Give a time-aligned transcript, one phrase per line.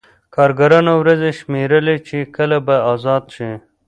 [0.35, 3.51] کارګرانو ورځې شمېرلې چې کله به ازاد شي